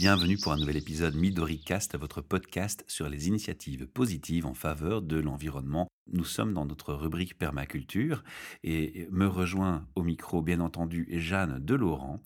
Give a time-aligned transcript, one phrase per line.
[0.00, 5.20] bienvenue pour un nouvel épisode MidoriCast, votre podcast sur les initiatives positives en faveur de
[5.20, 5.88] l'environnement.
[6.10, 8.24] Nous sommes dans notre rubrique permaculture
[8.64, 12.18] et me rejoint au micro bien entendu Jeanne Delaurent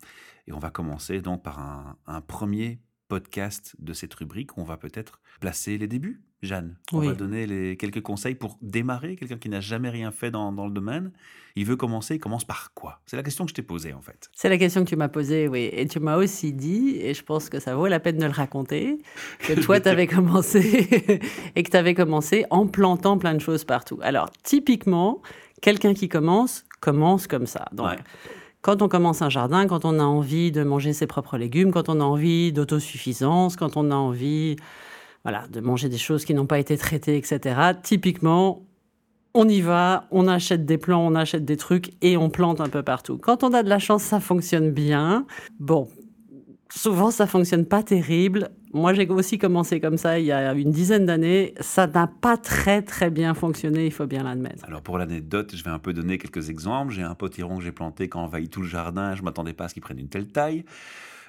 [0.46, 4.56] et on va commencer donc par un, un premier podcast de cette rubrique.
[4.56, 9.16] On va peut-être placer les débuts Jeanne, on va donner les, quelques conseils pour démarrer,
[9.16, 11.10] quelqu'un qui n'a jamais rien fait dans, le domaine.
[11.56, 13.00] Il veut commencer, il commence par quoi?
[13.06, 14.28] C'est la question que je t'ai posée en fait.
[14.34, 15.70] C'est la question que tu m'as posée, oui.
[15.72, 18.32] Et tu m'as aussi dit, et je pense que ça vaut la peine de le
[18.32, 18.98] raconter,
[19.38, 21.20] que toi tu avais commencé
[21.56, 23.98] et que tu avais commencé en plantant plein de choses partout.
[24.02, 25.22] Alors typiquement,
[25.60, 27.66] quelqu'un qui commence, commence comme ça.
[27.72, 27.98] Donc,
[28.60, 31.88] Quand on commence un jardin, quand on a envie de manger ses propres légumes, quand
[31.88, 34.56] on a envie d'autosuffisance, quand on a envie
[35.24, 37.72] voilà, de manger des choses qui n'ont pas été traitées, etc.
[37.82, 38.66] Typiquement,
[39.32, 42.68] on y va, on achète des plants, on achète des trucs et on plante un
[42.68, 43.18] peu partout.
[43.18, 45.26] Quand on a de la chance, ça fonctionne bien.
[45.58, 45.88] Bon,
[46.70, 48.50] souvent ça fonctionne pas terrible.
[48.72, 51.54] Moi, j'ai aussi commencé comme ça il y a une dizaine d'années.
[51.60, 54.64] Ça n'a pas très très bien fonctionné, il faut bien l'admettre.
[54.64, 56.92] Alors pour l'anecdote, je vais un peu donner quelques exemples.
[56.92, 59.14] J'ai un potiron que j'ai planté quand envahit tout le jardin.
[59.14, 60.64] Je m'attendais pas à ce qu'il prenne une telle taille.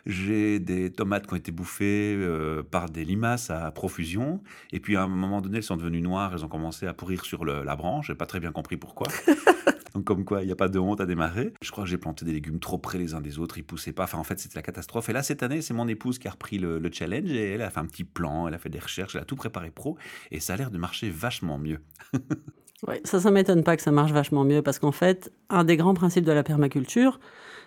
[0.06, 4.42] J'ai des tomates qui ont été bouffées euh, par des limaces à profusion.
[4.72, 7.26] Et puis à un moment donné, elles sont devenues noires, elles ont commencé à pourrir
[7.26, 8.08] sur la branche.
[8.08, 9.08] J'ai pas très bien compris pourquoi.
[9.96, 11.54] Donc comme quoi, il n'y a pas de honte à démarrer.
[11.62, 13.94] Je crois que j'ai planté des légumes trop près les uns des autres, ils poussaient
[13.94, 14.04] pas.
[14.04, 15.08] Enfin, en fait, c'était la catastrophe.
[15.08, 17.70] Et là, cette année, c'est mon épouse qui a repris le, challenge et elle a
[17.70, 19.98] fait un petit plan, elle a fait des recherches, elle a tout préparé pro
[20.32, 21.80] et ça a l'air de marcher vachement mieux.
[22.88, 25.78] oui, ça, ça m'étonne pas que ça marche vachement mieux parce qu'en fait, un des
[25.78, 27.20] grands principes de la permaculture,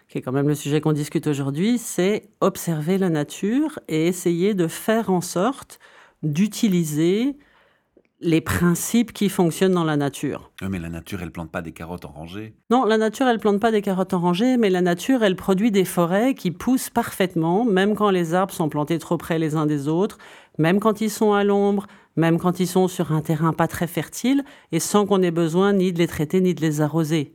[0.08, 4.54] qui est quand même le sujet qu'on discute aujourd'hui, c'est observer la nature et essayer
[4.54, 5.78] de faire en sorte
[6.22, 7.36] d'utiliser
[8.20, 10.50] les principes qui fonctionnent dans la nature.
[10.60, 12.56] Oui, mais la nature, elle plante pas des carottes en rangée.
[12.70, 15.70] Non, la nature, elle plante pas des carottes en rangée, mais la nature, elle produit
[15.70, 19.66] des forêts qui poussent parfaitement, même quand les arbres sont plantés trop près les uns
[19.66, 20.18] des autres,
[20.56, 21.86] même quand ils sont à l'ombre,
[22.16, 24.42] même quand ils sont sur un terrain pas très fertile,
[24.72, 27.32] et sans qu'on ait besoin ni de les traiter ni de les arroser.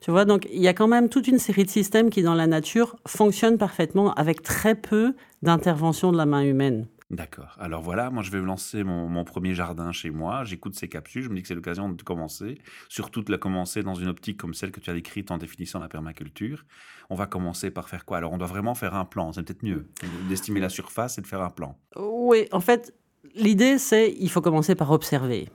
[0.00, 2.34] Tu vois, donc il y a quand même toute une série de systèmes qui, dans
[2.34, 6.86] la nature, fonctionnent parfaitement avec très peu d'intervention de la main humaine.
[7.10, 7.56] D'accord.
[7.60, 10.42] Alors voilà, moi je vais lancer mon, premier jardin chez moi.
[10.42, 12.58] J'écoute ces capsules, je me dis que c'est l'occasion de commencer.
[12.88, 15.78] Surtout de la commencer dans une optique comme celle que tu as décrite en définissant
[15.78, 16.64] la permaculture.
[17.08, 18.16] On va commencer par faire quoi?
[18.16, 19.86] Alors on doit vraiment faire un plan, c'est peut-être mieux
[20.28, 21.78] d'estimer la surface et de faire un plan.
[21.96, 22.92] Oui, en fait,
[23.36, 25.48] l'idée c'est il faut commencer par observer.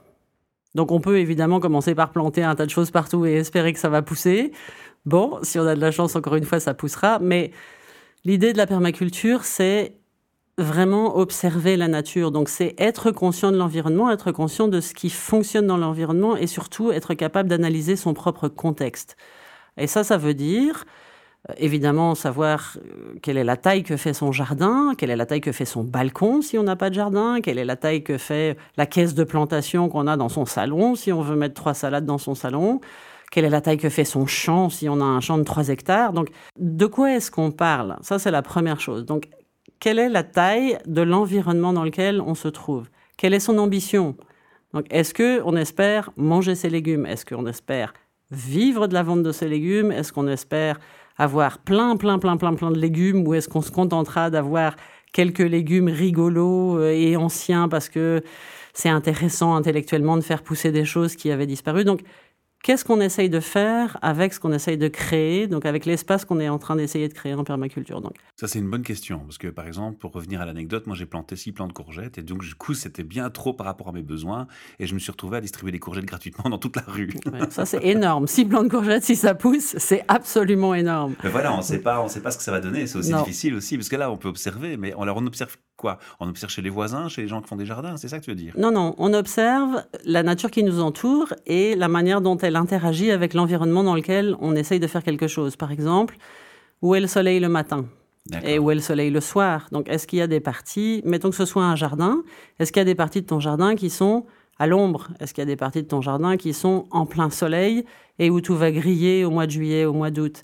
[0.76, 3.80] Donc on peut évidemment commencer par planter un tas de choses partout et espérer que
[3.80, 4.52] ça va pousser.
[5.06, 7.20] Bon, si on a de la chance, encore une fois, ça poussera.
[7.20, 7.52] Mais
[8.24, 9.96] l'idée de la permaculture, c'est
[10.58, 12.32] vraiment observer la nature.
[12.32, 16.48] Donc c'est être conscient de l'environnement, être conscient de ce qui fonctionne dans l'environnement et
[16.48, 19.18] surtout être capable d'analyser son propre contexte.
[19.78, 20.86] Et ça, ça veut dire
[21.58, 25.42] évidemment savoir euh, quelle est la taille que fait son jardin, quelle est la taille
[25.42, 28.18] que fait son balcon si on n'a pas de jardin, quelle est la taille que
[28.18, 31.74] fait la caisse de plantation qu'on a dans son salon si on veut mettre trois
[31.74, 32.80] salades dans son salon,
[33.32, 35.70] quelle est la taille que fait son champ si on a un champ de 3
[35.70, 36.14] hectares.
[36.14, 36.30] Donc,
[36.60, 37.96] de quoi est-ce qu'on parle?
[38.02, 39.06] Ça, c'est la première chose.
[39.06, 39.30] Donc,
[39.80, 42.90] quelle est la taille de l'environnement dans lequel on se trouve?
[43.18, 44.16] Quelle est son ambition?
[44.74, 47.06] Donc, est-ce qu'on espère manger ses légumes?
[47.06, 47.94] Est-ce qu'on espère
[48.32, 49.92] vivre de la vente de ses légumes?
[49.92, 50.80] Est-ce qu'on espère
[51.22, 54.76] avoir plein, plein, plein, plein, plein de légumes ou est-ce qu'on se contentera d'avoir
[55.14, 58.24] quelques légumes rigolos euh, et anciens parce que
[58.74, 61.84] c'est intéressant intellectuellement de faire pousser des choses qui avaient disparu.
[61.84, 62.02] Donc,
[62.64, 66.40] qu'est-ce qu'on essaye de faire avec ce qu'on essaye de créer, donc avec l'espace qu'on
[66.40, 68.02] est en train d'essayer de créer en permaculture.
[68.02, 68.14] Donc?
[68.36, 71.06] Ça, c'est une bonne question, parce que par exemple, pour revenir à l'anecdote, moi j'ai
[71.06, 73.92] planté six plants de courgettes, et donc du coup, c'était bien trop par rapport à
[73.92, 74.48] mes besoins,
[74.80, 77.14] et je me suis retrouvé à distribuer des courgettes gratuitement dans toute la rue.
[77.50, 78.28] ça, c'est énorme.
[78.28, 81.16] Six plants de courgettes, si ça pousse, c'est absolument énorme.
[81.24, 82.88] Mais voilà, on ne sait pas, on sait pas ce que ça va donner.
[82.88, 85.98] C'est aussi difficile aussi, parce que là, on peut observer, mais alors on observe quoi
[86.20, 88.24] On observe chez les voisins, chez les gens qui font des jardins, c'est ça que
[88.24, 88.54] tu veux dire?
[88.58, 93.12] Non, non, on observe la nature qui nous entoure et la manière dont elle interagit
[93.12, 95.56] avec l'environnement dans lequel on essaye de faire quelque chose.
[95.56, 96.16] Par exemple,
[96.82, 97.86] où est le soleil le matin?
[98.44, 99.68] Et où est le soleil le soir?
[99.72, 102.22] Donc, est-ce qu'il y a des parties, mettons que ce soit un jardin,
[102.60, 104.26] est-ce qu'il y a des parties de ton jardin qui sont
[104.60, 105.10] à l'ombre?
[105.20, 107.84] Est-ce qu'il y a des parties de ton jardin qui sont en plein soleil
[108.20, 110.44] et où tout va griller au mois de juillet, au mois d'août?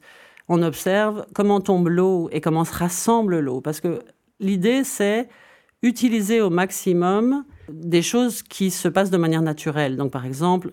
[0.49, 3.61] On observe comment tombe l'eau et comment se rassemble l'eau.
[3.61, 3.99] Parce que
[4.39, 5.29] L'idée, c'est
[5.83, 9.97] utiliser au maximum des choses qui se passent de manière naturelle.
[9.97, 10.71] Donc, par exemple,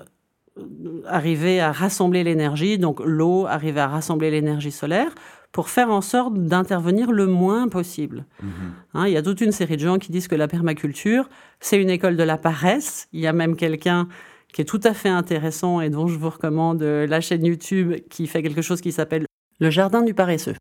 [1.07, 5.15] arriver à rassembler l'énergie, donc l'eau, arriver à rassembler l'énergie solaire,
[5.53, 8.27] pour faire en sorte d'intervenir le moins possible.
[8.43, 8.51] Mhm.
[8.95, 11.29] Hein, il y a toute une série de gens qui disent que la permaculture,
[11.61, 13.09] c'est une école de la paresse.
[13.13, 14.09] Il y a même quelqu'un
[14.53, 18.27] qui est tout à fait intéressant et dont je vous recommande la chaîne YouTube qui
[18.27, 19.27] fait quelque chose qui s'appelle
[19.61, 20.55] Le Jardin du paresseux.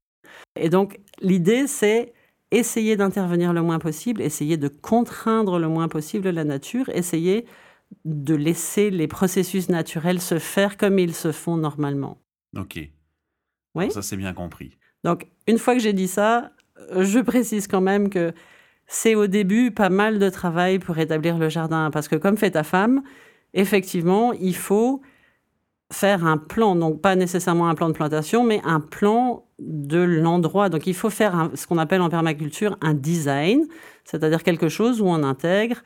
[0.60, 2.14] Et donc, l'idée, c'est
[2.54, 7.46] essayer d'intervenir le moins possible, essayer de contraindre le moins possible la nature, essayer
[8.06, 12.18] de laisser les processus naturels se faire comme ils se font normalement.
[12.56, 12.80] Ok.
[13.76, 13.92] Oui.
[13.92, 14.78] Ça, c'est bien compris.
[15.04, 16.52] Donc, une fois que j'ai dit ça,
[16.96, 18.34] je précise quand même que
[18.86, 22.52] c'est au début pas mal de travail pour établir le jardin, parce que comme fait
[22.52, 23.02] ta femme,
[23.54, 25.02] effectivement, il faut
[25.92, 30.70] faire un plan, donc pas nécessairement un plan de plantation, mais un plan de l'endroit.
[30.70, 33.66] Donc il faut faire ce qu'on appelle en permaculture un design,
[34.04, 35.78] c'est-à-dire quelque chose où on intègre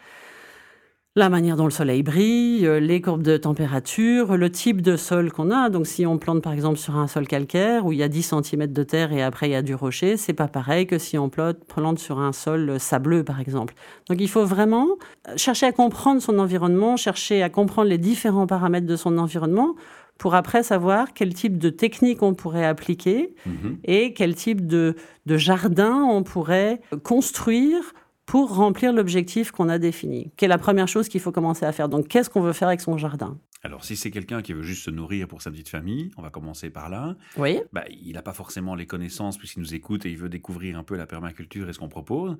[1.18, 5.32] la manière dont le soleil brille, euh, les courbes de température, le type de sol
[5.32, 5.70] qu'on a.
[5.70, 8.34] Donc si on plante par exemple sur un sol calcaire où il y a 10
[8.44, 11.18] cm de terre et après il y a du rocher, c'est pas pareil que si
[11.18, 13.74] on plante sur un sol sableux par exemple.
[14.10, 14.88] Donc il faut vraiment
[15.36, 19.76] chercher à comprendre son environnement, chercher à comprendre les différents paramètres de son environnement
[20.20, 23.78] pour après savoir quel type de technique on pourrait appliquer Mhm.
[23.86, 27.94] et quel type de, de jardin on pourrait construire
[28.28, 30.32] pour remplir l'objectif qu'on a défini.
[30.36, 32.68] Quelle est la première chose qu'il faut commencer à faire Donc, qu'est-ce qu'on veut faire
[32.68, 33.40] avec son jardin?
[33.64, 36.30] Alors, si c'est quelqu'un qui veut juste se nourrir pour sa petite famille, on va
[36.30, 37.16] commencer par là.
[37.38, 37.60] Oui.
[37.74, 40.84] Bah, il n'a pas forcément les connaissances puisqu'il nous écoute et il veut découvrir un
[40.84, 42.38] peu la permaculture et ce qu'on propose.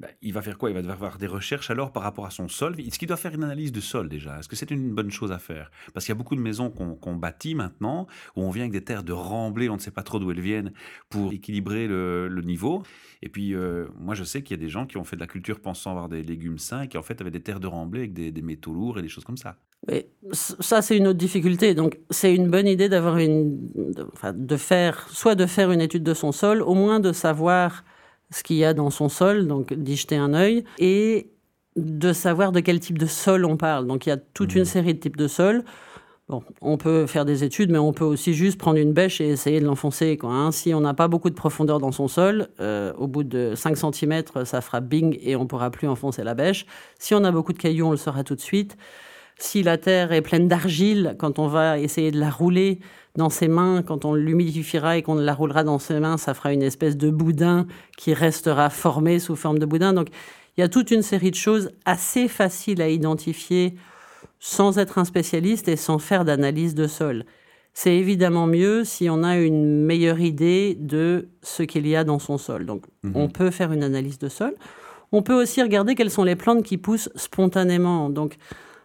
[0.00, 0.70] Bah, il va faire quoi?
[0.70, 2.78] Il va devoir faire des recherches alors par rapport à son sol.
[2.80, 5.32] Est-ce qu'il doit faire une analyse de sol déjà Est-ce que c'est une bonne chose
[5.32, 5.70] à faire?
[5.92, 8.06] Parce qu'il y a beaucoup de maisons qu'on bâtit maintenant
[8.36, 10.40] où on vient avec des terres de remblai, on ne sait pas trop d'où elles
[10.40, 10.72] viennent,
[11.08, 12.82] pour équilibrer le, niveau.
[13.22, 15.20] Et puis, euh, moi, je sais qu'il y a des gens qui ont fait de
[15.20, 17.66] la culture pensant avoir des légumes sains et qui en fait avaient des terres de
[17.66, 19.56] remblai avec des, métaux lourds et des choses comme ça.
[19.88, 21.74] Mais ça, c'est une autre difficulté.
[21.74, 25.80] Donc, c'est une bonne idée d'avoir une, de, enfin, de faire, soit de faire une
[25.80, 27.84] étude de son sol, au moins de savoir
[28.34, 31.30] ce qu'il y a dans son sol, donc d'y jeter un œil, et
[31.76, 33.86] de savoir de quel type de sol on parle.
[33.86, 35.64] Donc, il y a toute une série de types de sols.
[36.28, 39.28] Bon, on peut faire des études, mais on peut aussi juste prendre une bêche et
[39.28, 40.16] essayer de l'enfoncer.
[40.16, 40.52] Quoi, hein.
[40.52, 43.76] Si on n'a pas beaucoup de profondeur dans son sol, euh, au bout de 5
[43.76, 46.64] cm, ça fera bing et on pourra plus enfoncer la bêche.
[46.98, 48.76] Si on a beaucoup de cailloux, on le saura tout de suite.
[49.38, 52.78] Si la terre est pleine d'argile, quand on va essayer de la rouler
[53.16, 56.52] dans ses mains, quand on l'humidifiera et qu'on la roulera dans ses mains, ça fera
[56.52, 57.66] une espèce de boudin
[57.96, 59.92] qui restera formé sous forme de boudin.
[59.92, 60.08] Donc,
[60.56, 63.74] il y a toute une série de choses assez faciles à identifier
[64.38, 67.24] sans être un spécialiste et sans faire d'analyse de sol.
[67.72, 72.20] C'est évidemment mieux si on a une meilleure idée de ce qu'il y a dans
[72.20, 72.66] son sol.
[72.66, 73.12] Donc, Mhm.
[73.16, 74.54] on peut faire une analyse de sol.
[75.10, 78.10] On peut aussi regarder quelles sont les plantes qui poussent spontanément.
[78.10, 78.36] Donc,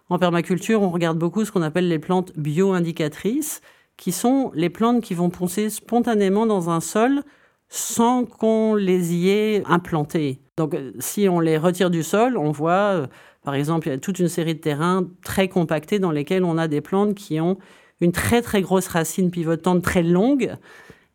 [0.10, 3.62] en permaculture, on regarde beaucoup ce qu'on appelle les plantes bio-indicatrices,
[3.98, 7.22] qui sont les plantes qui vont pousser spontanément dans un sol
[7.68, 10.42] sans qu'on les y ait implantées.
[10.58, 13.08] Donc, euh, si on les retire du sol, on voit, euh,
[13.44, 16.58] par exemple, il y a toute une série de terrains très compactés dans lesquels on
[16.58, 17.58] a des plantes qui ont
[18.02, 20.56] une très très grosse racine pivotante très longue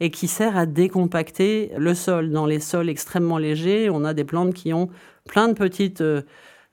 [0.01, 2.31] et qui sert à décompacter le sol.
[2.31, 4.91] Dans les sols extrêmement légers, on a des plantes qui ont
[5.27, 6.23] plein de petites euh,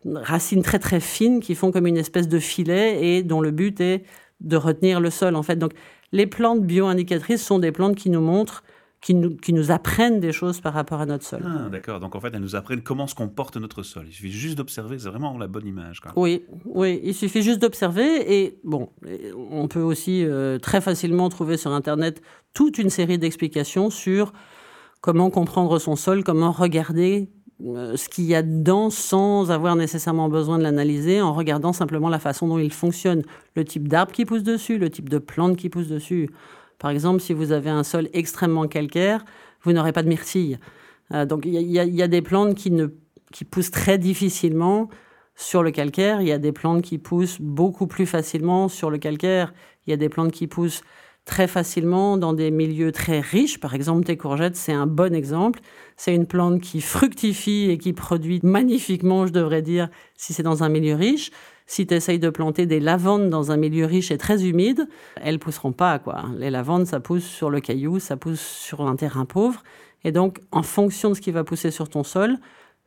[0.06, 3.80] racines très très fines qui font comme une espèce de filet et dont le but
[3.81, 4.03] est
[4.39, 5.56] de retenir le sol en fait.
[5.56, 5.74] Donc
[6.12, 8.63] les plantes bio-indicatrices sont des plantes qui nous montrent,
[9.01, 11.42] qui nous, qui nous apprennent des choses par rapport à notre sol.
[11.45, 12.00] Ah, d'accord.
[12.00, 14.06] Donc en fait, elles nous apprennent comment se comporte notre sol.
[14.07, 15.00] Il suffit juste d'observer.
[15.00, 16.01] C'est vraiment la bonne image.
[16.15, 18.89] Oui, oui, il suffit juste d'observer et bon,
[19.51, 22.22] on peut aussi euh, très facilement trouver sur Internet
[22.53, 24.34] toute une série d'explications sur
[25.00, 27.29] comment comprendre son sol, comment regarder
[27.96, 32.20] ce qu'il y a dedans sans avoir nécessairement besoin de l'analyser, en regardant simplement la
[32.20, 33.24] façon dont il fonctionne,
[33.56, 36.30] le type d'arbre qui pousse dessus, le type de plante qui pousse dessus.
[36.80, 39.24] Par exemple, si vous avez un sol extrêmement calcaire,
[39.63, 40.58] vous n'aurez pas de myrtille.
[41.13, 42.88] Euh, donc il y, y a des plantes qui, ne,
[43.32, 44.89] qui poussent très difficilement
[45.36, 46.22] sur le calcaire.
[46.22, 49.53] Il y a des plantes qui poussent beaucoup plus facilement sur le calcaire.
[49.86, 50.82] Il y a des plantes qui poussent
[51.25, 53.59] très facilement dans des milieux très riches.
[53.59, 55.59] Par exemple, tes courgettes, c'est un bon exemple.
[55.95, 60.63] C'est une plante qui fructifie et qui produit magnifiquement, je devrais dire, si c'est dans
[60.63, 61.31] un milieu riche.
[61.67, 64.87] Si tu essayes de planter des lavandes dans un milieu riche et très humide,
[65.21, 65.99] elles pousseront pas.
[65.99, 66.25] quoi.
[66.37, 69.63] Les lavandes, ça pousse sur le caillou, ça pousse sur un terrain pauvre.
[70.03, 72.37] Et donc, en fonction de ce qui va pousser sur ton sol,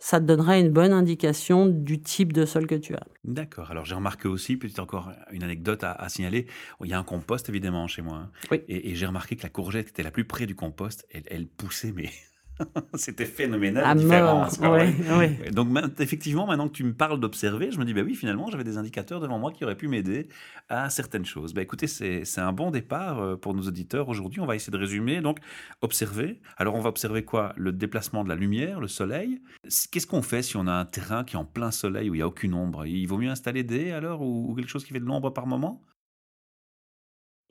[0.06, 3.04] ça te donnera une bonne indication du type de sol que tu as.
[3.24, 3.70] D'accord.
[3.70, 6.46] Alors j'ai remarqué aussi, peut-être encore une anecdote à, à signaler.
[6.82, 8.16] Il y a un compost évidemment chez moi.
[8.18, 8.30] hein.
[8.50, 8.60] Oui.
[8.68, 11.22] Et, et j'ai remarqué que la courgette qui était la plus près du compost, elle,
[11.28, 12.10] elle poussait, mais
[12.94, 13.84] c'était phénoménal.
[13.84, 14.48] À mort.
[14.60, 15.50] Ouais, ouais.
[15.50, 15.68] Donc
[15.98, 18.78] effectivement, maintenant que tu me parles d'observer, je me dis, bah oui, finalement, j'avais des
[18.78, 20.28] indicateurs devant moi qui auraient pu m'aider
[20.68, 21.54] à certaines choses.
[21.54, 24.08] Bah écoutez, c'est un bon départ euh, pour nos auditeurs.
[24.08, 25.20] Aujourd'hui, on va essayer de résumer.
[25.20, 25.38] Donc,
[25.80, 26.40] observer.
[26.56, 27.52] Alors, on va observer quoi?
[27.56, 29.42] Le déplacement de la lumière, le soleil.
[29.90, 32.18] Qu'est-ce qu'on fait si on a un terrain qui est en plein soleil où il
[32.18, 32.86] n'y a aucune ombre?
[32.86, 35.46] Il vaut mieux installer des alors ou, ou quelque chose qui fait de l'ombre par
[35.46, 35.82] moment?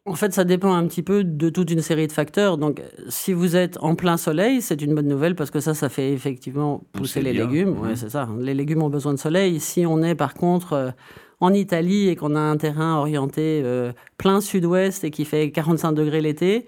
[0.05, 2.57] En fait, ça dépend un petit peu de toute une série de facteurs.
[2.57, 5.87] Donc, si vous êtes en plein soleil, c'est une bonne nouvelle parce que ça, ça
[5.87, 7.77] fait effectivement pousser, les légumes.
[7.81, 8.27] Oui, c'est ça.
[8.37, 9.61] Les légumes ont besoin de soleil.
[9.61, 10.91] Si on est par contre euh,
[11.39, 15.93] en Italie et qu'on a un terrain orienté euh, plein sud-ouest et qui fait 45
[15.93, 16.65] degrés l'été,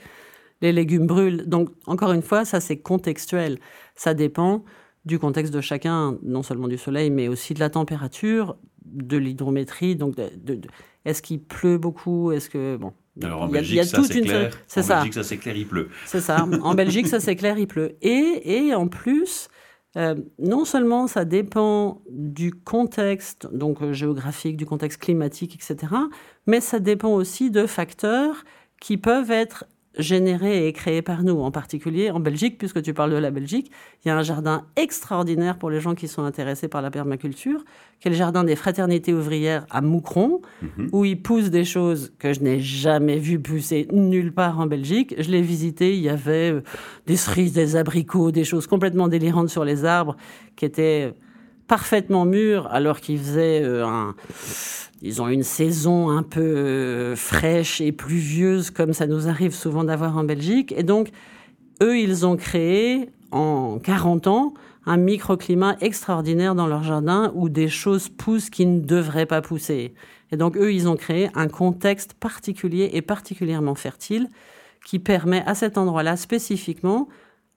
[0.62, 1.44] les légumes brûlent.
[1.46, 3.60] Donc, encore une fois, ça, c'est contextuel.
[3.96, 4.64] Ça dépend
[5.04, 9.98] du contexte de chacun, non seulement du soleil, mais aussi de la température, de l'hydrométrie.
[9.98, 10.62] Donc, de,
[11.04, 12.32] est-ce qu'il pleut beaucoup?
[12.32, 14.52] Est-ce que bon alors en Belgique, ça c'est clair.
[14.76, 14.96] En ça.
[14.96, 15.90] Belgique, ça c'est clair, il pleut.
[16.06, 16.46] C'est ça.
[16.62, 17.96] En Belgique, ça c'est clair, il pleut.
[18.02, 19.50] Et, et en plus,
[19.98, 25.94] euh, non seulement ça dépend du contexte, donc euh, géographique, du contexte climatique, etc.,
[26.48, 28.44] mais ça dépend aussi de facteurs
[28.82, 29.66] qui peuvent être
[29.98, 33.72] généré et créé par nous, en particulier en Belgique, puisque tu parles de la Belgique.
[34.04, 37.64] Il y a un jardin extraordinaire pour les gens qui sont intéressés par la permaculture,
[38.00, 40.90] qui est le jardin des fraternités ouvrières à Moucron, mhm.
[40.92, 45.16] où ils poussent des choses que je n'ai jamais vues pousser nulle part en Belgique.
[45.18, 46.64] Je l'ai visité, il y avait euh,
[47.08, 50.16] des cerises, des abricots, des choses complètement délirantes sur les arbres
[50.56, 51.14] qui étaient
[51.68, 54.16] parfaitement mûrs alors qu'ils faisaient euh, un
[55.02, 59.84] ils ont une saison un peu euh, fraîche et pluvieuse comme ça nous arrive souvent
[59.84, 60.74] d'avoir en Belgique.
[60.76, 61.10] Et donc,
[61.84, 64.54] eux, ils ont créé en 40 ans
[64.86, 69.94] un microclimat extraordinaire dans leur jardin où des choses poussent qui ne devraient pas pousser.
[70.32, 74.30] Et donc, eux, ils ont créé un contexte particulier et particulièrement fertile
[74.86, 77.08] qui permet à cet endroit-là spécifiquement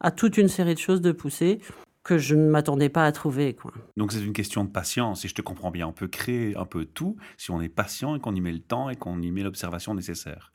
[0.01, 1.61] à toute une série de choses de pousser
[2.09, 3.53] que je ne m'attendais pas à trouver.
[3.53, 3.71] Quoi.
[3.99, 5.87] Donc c'est une question de patience, si je te comprends bien.
[5.87, 8.61] On peut créer un peu tout si on est patient et qu'on y met le
[8.61, 10.55] temps et qu'on y met l'observation nécessaire.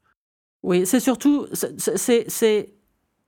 [0.63, 2.73] Oui, c'est surtout, c'est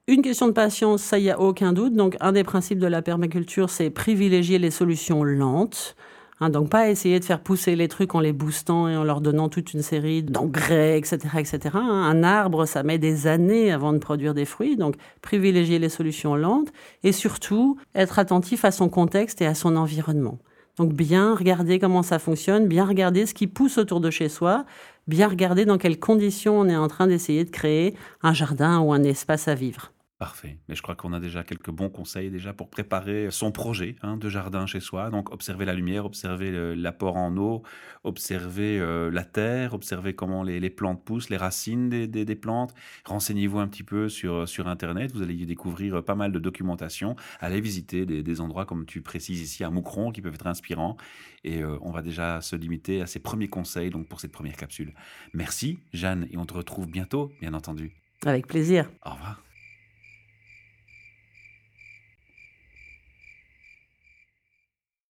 [0.08, 1.94] une question de patience, ça, n'y a aucun doute.
[1.94, 5.94] Donc un des principes de la permaculture, c'est privilégier les solutions lentes.
[6.38, 9.22] Hein, donc pas essayer de faire pousser les trucs en les boostant et en leur
[9.22, 11.18] donnant toute une série d'engrais, etc.
[11.38, 11.58] etc.
[11.74, 11.80] Hein.
[12.10, 16.36] Un arbre, ça met des années avant de produire des fruits, donc privilégier les solutions
[16.36, 16.68] lentes
[17.04, 20.38] et surtout être attentif à son contexte et à son environnement.
[20.76, 24.66] Donc bien regarder comment ça fonctionne, bien regarder ce qui pousse autour de chez soi,
[25.06, 28.92] bien regarder dans quelles conditions on est en train d'essayer de créer un jardin ou
[28.92, 29.92] un espace à vivre.
[30.18, 30.56] Parfait.
[30.66, 34.16] Mais je crois qu'on a déjà quelques bons conseils déjà pour préparer son projet hein,
[34.16, 35.10] de jardin chez soi.
[35.10, 37.62] Donc observer la lumière, observer l'apport en eau,
[38.02, 42.72] observer euh, la terre, observer comment les, plantes poussent, les racines des, plantes.
[43.04, 45.12] Renseignez-vous un petit peu sur, sur Internet.
[45.12, 47.14] Vous allez y découvrir pas mal de documentation.
[47.40, 50.96] Allez visiter des, endroits comme tu précises ici à Moucron qui peuvent être inspirants.
[51.44, 54.56] Et euh, on va déjà se limiter à ces premiers conseils donc pour cette première
[54.56, 54.94] capsule.
[55.34, 57.92] Merci Jeanne et on te retrouve bientôt bien entendu.
[58.24, 58.90] Avec plaisir.
[59.04, 59.45] Au revoir.